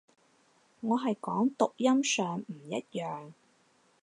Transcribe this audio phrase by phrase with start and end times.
[0.79, 3.33] 我係講讀音上唔一樣